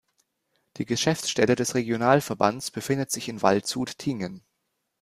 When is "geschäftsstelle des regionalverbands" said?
0.87-2.71